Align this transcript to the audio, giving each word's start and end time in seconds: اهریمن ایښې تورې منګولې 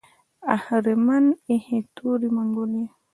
اهریمن 0.55 1.25
ایښې 1.49 1.79
تورې 1.95 2.29
منګولې 2.35 2.85